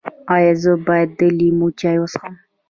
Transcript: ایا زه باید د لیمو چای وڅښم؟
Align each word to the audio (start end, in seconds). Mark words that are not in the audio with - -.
ایا 0.35 0.53
زه 0.61 0.71
باید 0.87 1.09
د 1.19 1.21
لیمو 1.37 1.67
چای 1.79 1.97
وڅښم؟ 1.99 2.33